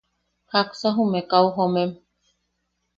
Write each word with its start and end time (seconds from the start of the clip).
¿Jaksa 0.51 0.87
jume 0.95 1.19
kau 1.31 1.45
jomem? 1.55 1.91